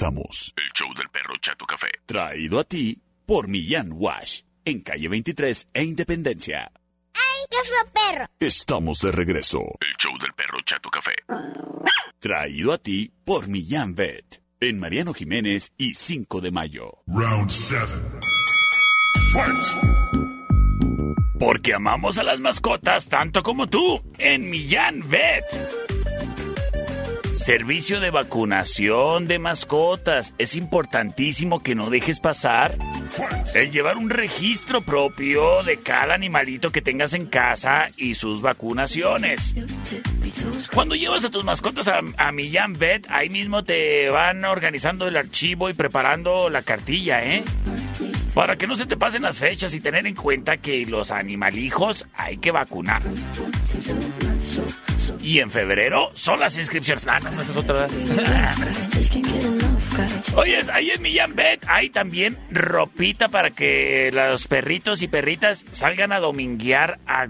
[0.00, 0.54] Regresamos.
[0.56, 1.88] El show del perro Chato Café.
[2.06, 4.42] Traído a ti por Millán Wash.
[4.64, 6.70] En calle 23 e Independencia.
[7.14, 8.26] ¡Ay, qué feo perro!
[8.38, 9.60] Estamos de regreso.
[9.80, 11.14] El show del perro Chato Café.
[12.18, 14.42] Traído a ti por Millán Vet.
[14.60, 17.02] En Mariano Jiménez y 5 de mayo.
[17.06, 17.86] Round 7.
[19.32, 20.20] Fight!
[21.38, 24.02] Porque amamos a las mascotas tanto como tú.
[24.18, 25.89] En Millán Vet.
[27.40, 30.34] Servicio de vacunación de mascotas.
[30.36, 32.76] Es importantísimo que no dejes pasar
[33.54, 39.54] el llevar un registro propio de cada animalito que tengas en casa y sus vacunaciones.
[40.74, 45.16] Cuando llevas a tus mascotas a, a Millán Vet, ahí mismo te van organizando el
[45.16, 47.42] archivo y preparando la cartilla, ¿eh?
[48.34, 52.06] Para que no se te pasen las fechas y tener en cuenta que los animalijos
[52.14, 53.02] hay que vacunar.
[55.20, 57.06] Y en febrero son las inscripciones.
[57.06, 57.20] Ah,
[60.36, 66.12] Oye, ahí en Millán Bet hay también ropita para que los perritos y perritas salgan
[66.12, 67.26] a dominguear a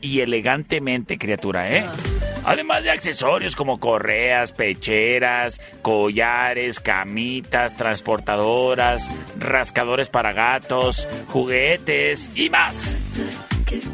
[0.00, 1.84] y elegantemente, criatura, ¿eh?
[2.44, 12.94] Además de accesorios como correas, pecheras, collares, camitas, transportadoras, rascadores para gatos, juguetes y más.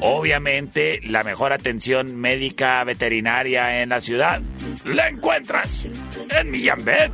[0.00, 4.40] Obviamente, la mejor atención médica veterinaria en la ciudad
[4.84, 5.86] la encuentras
[6.30, 7.12] en Millán Bet.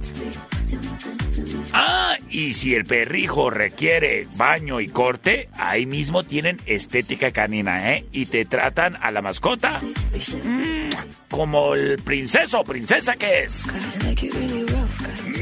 [1.72, 8.06] Ah, y si el perrijo requiere baño y corte, ahí mismo tienen estética canina, ¿eh?
[8.10, 10.88] Y te tratan a la mascota mm,
[11.28, 13.64] como el princeso o princesa que es.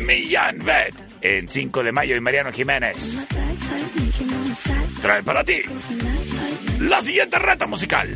[0.07, 3.46] Millán Vet, en 5 de mayo y Mariano Jiménez.
[5.03, 5.61] Trae para ti
[6.81, 8.09] la siguiente reta musical.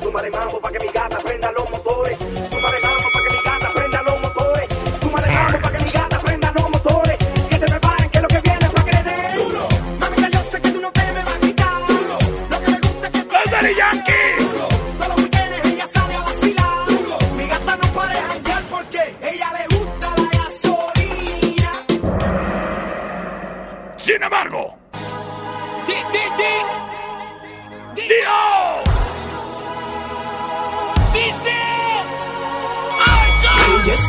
[0.00, 2.27] Súmale mambo pa' que mi gata prenda los motores.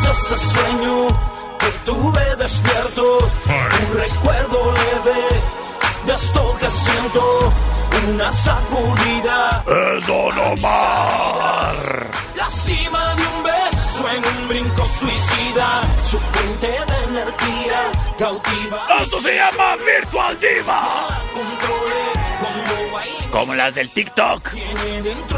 [0.04, 1.08] Es ese sueño
[1.58, 5.20] que tuve despierto, un recuerdo leve
[6.06, 7.52] de esto que siento,
[8.08, 9.64] una sacudida.
[9.66, 10.62] ¡Es Don!
[12.36, 18.86] La cima de un beso en un brinco suicida, su fuente de energía cautiva.
[19.02, 21.08] ¡Esto se llama Virtual Diva!
[23.30, 24.48] Como las del TikTok.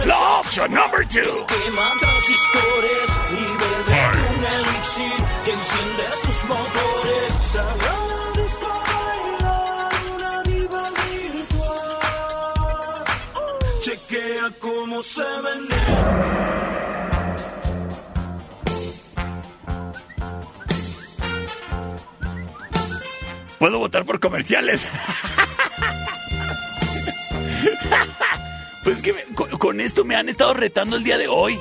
[0.05, 1.47] La option number two.
[1.47, 7.35] Quema transistores y bebe un elixir que enciende sus motores.
[7.53, 10.85] Sagrada disco bailar una diva
[11.35, 11.91] virtual.
[13.81, 15.23] Chequea cómo se.
[23.59, 24.85] Puedo votar por comerciales.
[28.83, 29.15] Pues es que
[29.59, 31.57] con esto me han estado retando el día de hoy.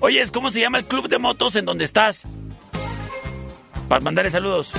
[0.00, 2.26] Oye, ¿cómo se llama el club de motos en donde estás?
[3.88, 4.72] Para mandarle saludos.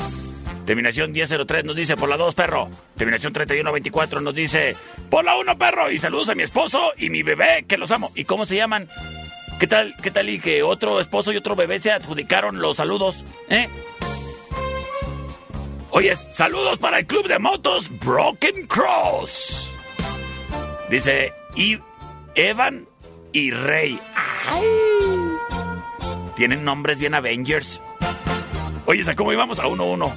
[0.68, 2.70] Terminación 1003 nos dice por la 2, perro.
[2.96, 4.76] Terminación 3124 nos dice
[5.10, 5.90] por la 1, perro.
[5.90, 8.12] Y saludos a mi esposo y mi bebé, que los amo.
[8.14, 8.88] ¿Y cómo se llaman?
[9.60, 13.26] ¿Qué tal, qué tal y que otro esposo y otro bebé se adjudicaron los saludos?
[13.50, 13.68] ¿Eh?
[15.90, 19.79] Oye, saludos para el club de motos Broken Cross.
[20.90, 21.80] Dice y
[22.36, 22.88] Evan
[23.32, 24.00] y Rey.
[24.48, 24.66] Ay.
[26.36, 27.82] Tienen nombres bien Avengers.
[28.86, 29.60] Oye, ¿a cómo íbamos?
[29.60, 29.98] A 1-1.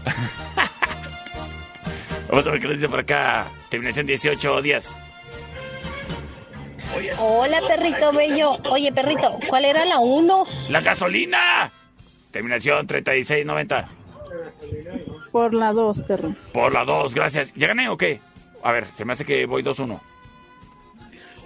[2.28, 3.46] Vamos a ver qué nos dice por acá.
[3.68, 4.96] Terminación 18 días.
[7.18, 8.52] Hola, perrito bello.
[8.70, 10.44] Oye, perrito, ¿cuál era la uno?
[10.70, 11.70] ¡La gasolina!
[12.30, 13.88] Terminación 3690.
[15.30, 16.34] Por la 2, perro.
[16.52, 17.52] Por la 2, gracias.
[17.54, 18.20] ¿Ya gané o qué?
[18.62, 20.00] A ver, se me hace que voy 2-1.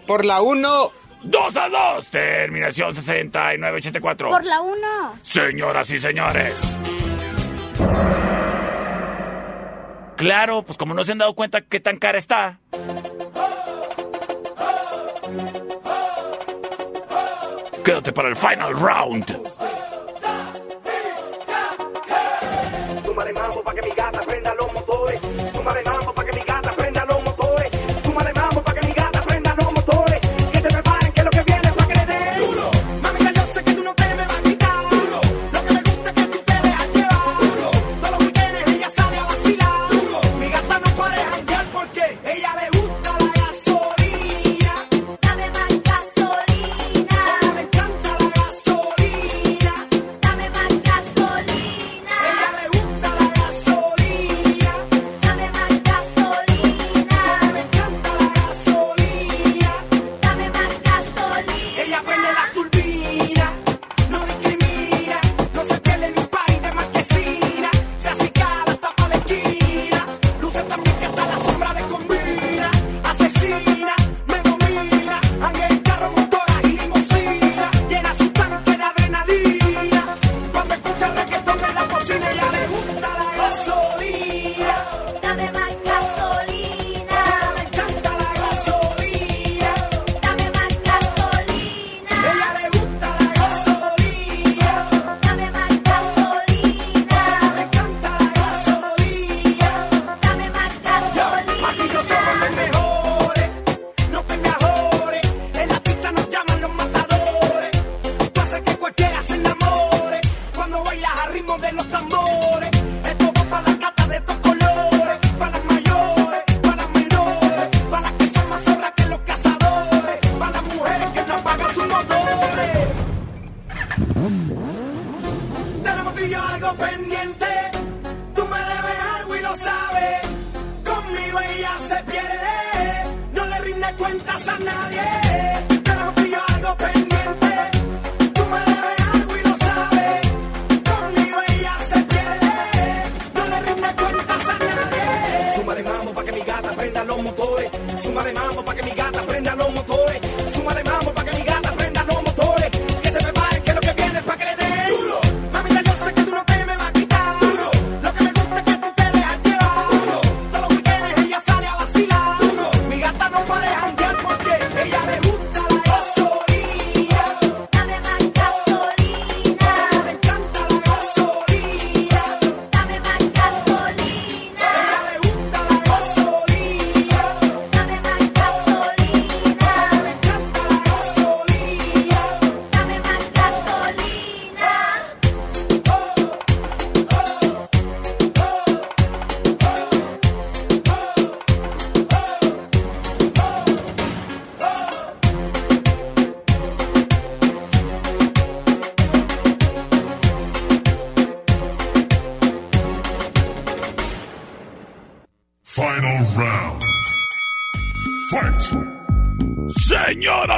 [0.07, 0.91] Por la 1.
[1.25, 2.07] 2 a 2.
[2.11, 4.29] Terminación 6984.
[4.29, 4.79] Por la 1.
[5.23, 6.77] Señoras y señores.
[10.17, 12.59] Claro, pues como no se han dado cuenta qué tan cara está.
[17.85, 19.66] Quédate para el final round.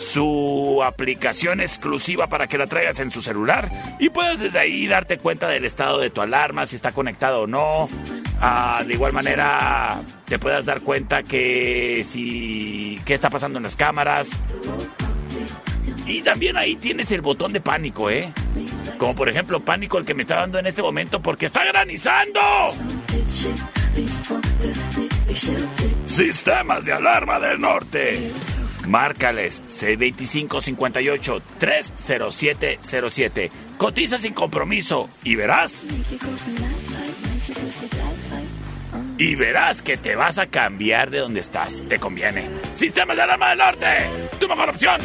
[0.00, 3.68] su aplicación exclusiva para que la traigas en su celular
[3.98, 7.46] y puedes desde ahí darte cuenta del estado de tu alarma, si está conectado o
[7.46, 7.88] no.
[8.86, 14.30] De igual manera, te puedas dar cuenta que si qué está pasando en las cámaras.
[16.06, 18.32] Y también ahí tienes el botón de pánico, ¿eh?
[18.98, 22.40] Como por ejemplo pánico el que me está dando en este momento porque está granizando.
[26.06, 28.32] Sistemas de alarma del norte.
[28.86, 33.50] Márcales C2558 30707.
[33.76, 35.84] Cotiza sin compromiso y verás.
[39.18, 41.84] Y verás que te vas a cambiar de donde estás.
[41.88, 42.48] Te conviene.
[42.74, 43.86] Sistemas de alarma del norte.
[44.38, 45.00] Tu mejor opción.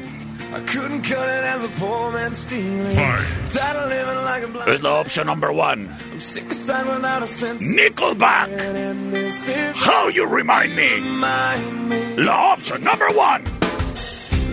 [0.60, 2.96] I couldn't cut it as a poor man stealing.
[2.98, 5.88] Tired of living like a blind Es la opción number one.
[6.12, 7.64] I'm sick aside without a sense.
[7.64, 8.48] Nickelback.
[8.50, 10.96] And this is How you remind me.
[10.96, 12.16] remind me.
[12.18, 13.44] La opción number one.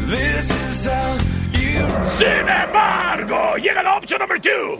[0.07, 1.15] This is how
[1.59, 2.05] you.
[2.19, 4.78] Sin embargo, llega la opción number two.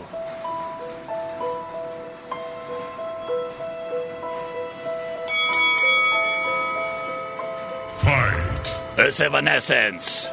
[7.98, 8.98] Fight.
[8.98, 10.28] Es Evanescence.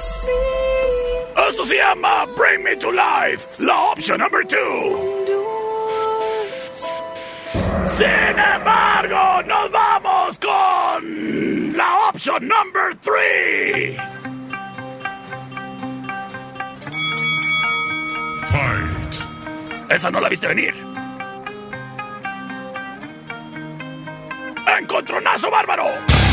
[0.00, 3.62] Esto se llama Bring Me to Life.
[3.62, 5.26] La opción number two.
[7.84, 13.96] Sin embargo, nos vamos con la opción number three.
[18.50, 19.90] Fight.
[19.90, 20.74] Esa no la viste venir.
[24.78, 26.29] ¡Encontronazo bárbaro!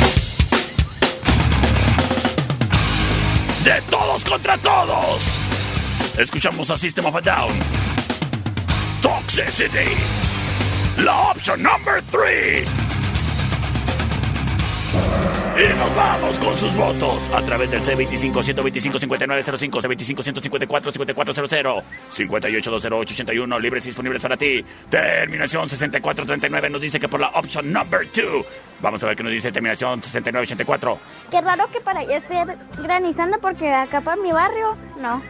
[3.67, 5.27] De todos contra todos.
[6.17, 7.51] Escuchamos a System of a Down.
[9.01, 9.89] Toxicity.
[11.03, 12.65] La opción number 3.
[15.57, 24.21] Y nos vamos con sus votos a través del C25-125-5905, C25-154-5400, 58-208-81, libres y disponibles
[24.21, 24.63] para ti.
[24.87, 28.45] Terminación 6439 nos dice que por la opción number 2.
[28.81, 30.99] Vamos a ver qué nos dice terminación 6984.
[31.31, 32.35] Qué raro que para allá esté
[32.83, 35.23] granizando porque acá para mi barrio, no.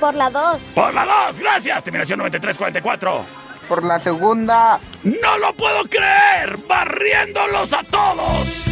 [0.00, 0.62] Por la 2.
[0.74, 1.84] Por la 2, gracias.
[1.84, 4.78] Terminación 9344 por la segunda.
[5.02, 6.56] ¡No lo puedo creer!
[6.68, 8.64] ¡Barriéndolos a todos!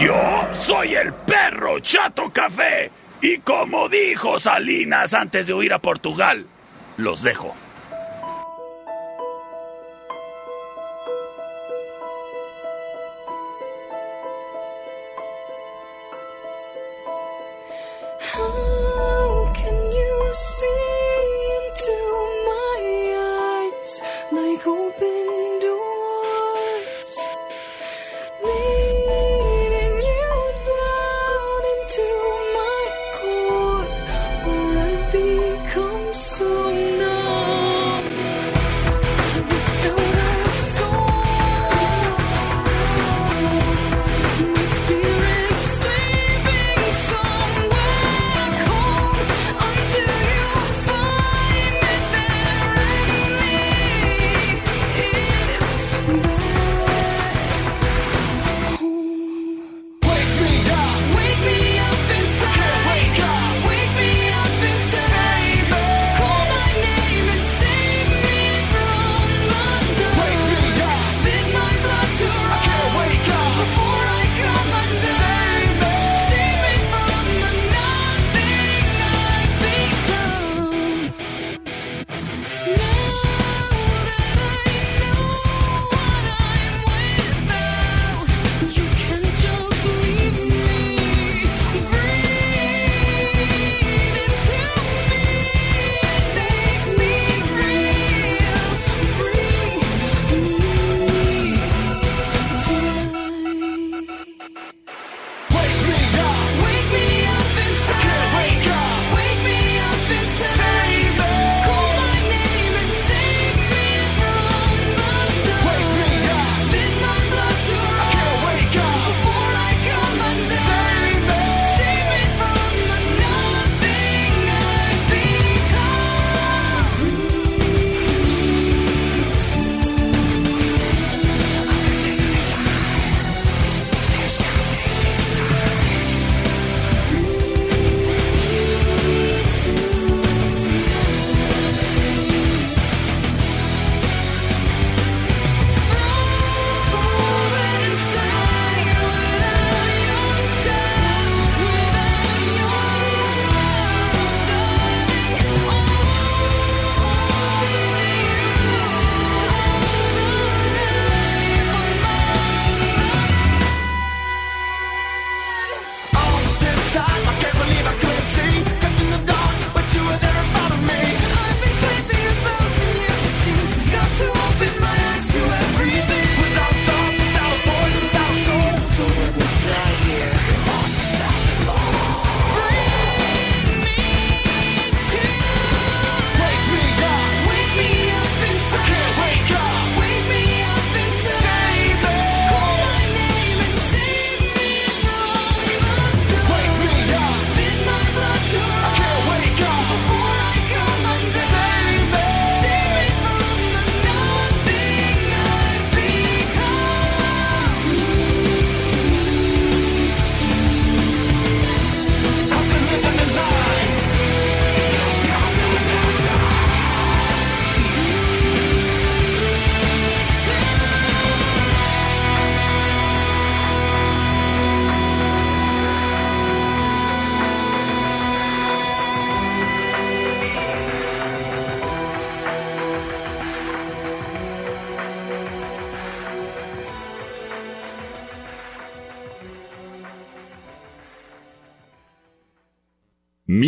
[0.00, 2.90] Yo soy el perro Chato Café.
[3.22, 6.46] Y como dijo Salinas antes de huir a Portugal,
[6.98, 7.54] los dejo.